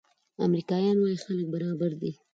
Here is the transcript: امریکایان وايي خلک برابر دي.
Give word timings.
امریکایان 0.45 0.97
وايي 0.99 1.17
خلک 1.23 1.45
برابر 1.53 1.91
دي. 2.01 2.11